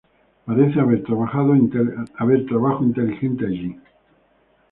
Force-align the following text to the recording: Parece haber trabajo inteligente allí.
Parece 0.45 0.79
haber 0.81 1.03
trabajo 1.03 1.55
inteligente 1.55 3.45
allí. 3.45 3.79